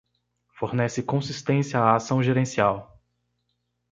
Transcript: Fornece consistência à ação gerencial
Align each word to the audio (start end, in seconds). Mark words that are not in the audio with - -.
Fornece 0.57 1.03
consistência 1.03 1.79
à 1.79 1.95
ação 1.95 2.23
gerencial 2.23 2.99